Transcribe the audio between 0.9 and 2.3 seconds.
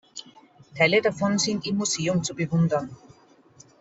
davon sind im Museum